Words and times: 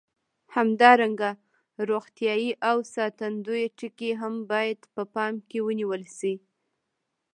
همدارنګه 0.55 1.29
روغتیایي 1.89 2.49
او 2.69 2.77
ساتندوي 2.95 3.63
ټکي 3.77 4.11
هم 4.21 4.33
باید 4.51 4.79
په 4.93 5.01
پام 5.13 5.33
کې 5.49 5.59
ونیول 5.67 6.03
شي. 6.17 6.33